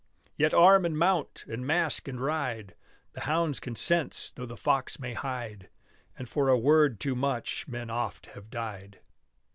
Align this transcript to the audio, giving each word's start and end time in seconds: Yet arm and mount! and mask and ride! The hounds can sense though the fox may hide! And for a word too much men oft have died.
Yet 0.35 0.51
arm 0.51 0.83
and 0.83 0.97
mount! 0.97 1.45
and 1.47 1.63
mask 1.63 2.07
and 2.07 2.19
ride! 2.19 2.73
The 3.13 3.21
hounds 3.21 3.59
can 3.59 3.75
sense 3.75 4.31
though 4.31 4.47
the 4.47 4.57
fox 4.57 4.99
may 4.99 5.13
hide! 5.13 5.69
And 6.17 6.27
for 6.27 6.49
a 6.49 6.57
word 6.57 6.99
too 6.99 7.13
much 7.13 7.67
men 7.67 7.91
oft 7.91 8.25
have 8.33 8.49
died. 8.49 9.01